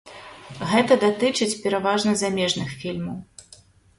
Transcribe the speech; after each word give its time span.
Гэта 0.71 0.93
датычыць 1.03 1.59
пераважна 1.65 2.15
замежных 2.23 2.73
фільмаў. 2.83 3.17